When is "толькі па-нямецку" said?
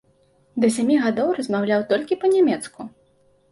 1.93-2.91